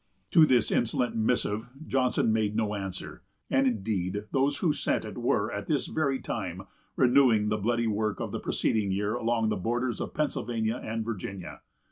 [0.31, 5.51] To this insolent missive Johnson made no answer; and, indeed, those who sent it were,
[5.51, 6.63] at this very time,
[6.95, 11.61] renewing the bloody work of the preceding year along the borders of Pennsylvania and Virginia.